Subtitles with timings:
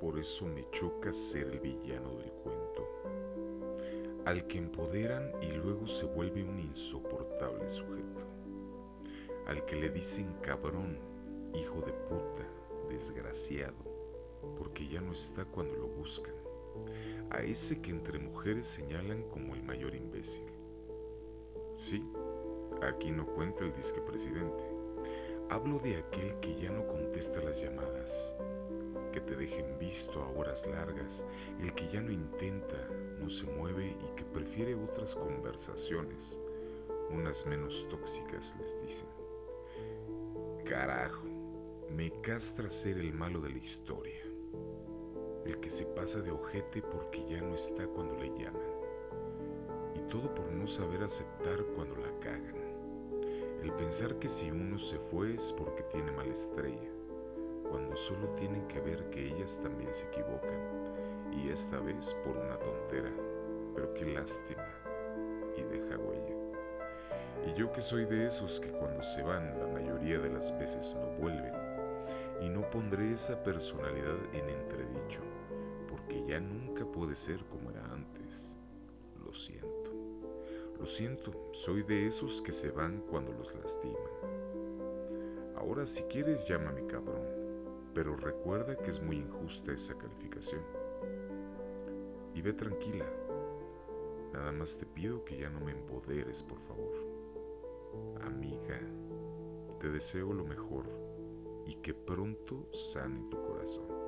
[0.00, 2.88] por eso me choca ser el villano del cuento,
[4.24, 8.20] al que empoderan y luego se vuelve un insoportable sujeto,
[9.46, 10.98] al que le dicen cabrón,
[11.54, 12.48] hijo de puta,
[12.88, 13.84] desgraciado,
[14.56, 16.34] porque ya no está cuando lo buscan,
[17.30, 20.46] a ese que entre mujeres señalan como el mayor imbécil.
[21.74, 22.02] Sí,
[22.82, 24.64] aquí no cuenta el disque presidente.
[25.50, 28.29] Hablo de aquel que ya no contesta las llamadas,
[29.30, 31.24] te dejen visto a horas largas,
[31.60, 32.88] el que ya no intenta,
[33.20, 36.36] no se mueve y que prefiere otras conversaciones,
[37.10, 39.06] unas menos tóxicas les dicen.
[40.64, 41.28] Carajo,
[41.90, 44.20] me castra ser el malo de la historia,
[45.44, 48.74] el que se pasa de ojete porque ya no está cuando le llaman,
[49.94, 52.56] y todo por no saber aceptar cuando la cagan.
[53.62, 56.99] El pensar que si uno se fue es porque tiene mala estrella
[57.70, 60.60] cuando solo tienen que ver que ellas también se equivocan,
[61.32, 63.12] y esta vez por una tontera,
[63.74, 64.66] pero qué lástima,
[65.56, 66.34] y deja huella.
[67.46, 70.96] Y yo que soy de esos que cuando se van la mayoría de las veces
[71.00, 71.54] no vuelven,
[72.40, 75.20] y no pondré esa personalidad en entredicho,
[75.88, 78.56] porque ya nunca puede ser como era antes.
[79.24, 79.92] Lo siento.
[80.78, 84.00] Lo siento, soy de esos que se van cuando los lastiman.
[85.54, 87.29] Ahora si quieres llámame cabrón
[87.94, 90.62] pero recuerda que es muy injusta esa calificación.
[92.34, 93.06] Y ve tranquila.
[94.32, 96.94] Nada más te pido que ya no me empoderes, por favor.
[98.22, 98.80] Amiga,
[99.80, 100.86] te deseo lo mejor
[101.66, 103.99] y que pronto sane tu corazón.